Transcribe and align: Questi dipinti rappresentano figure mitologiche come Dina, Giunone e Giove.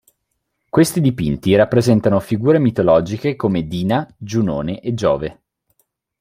Questi 0.67 0.99
dipinti 0.99 1.53
rappresentano 1.55 2.19
figure 2.19 2.57
mitologiche 2.57 3.35
come 3.35 3.67
Dina, 3.67 4.11
Giunone 4.17 4.79
e 4.79 4.95
Giove. 4.95 5.41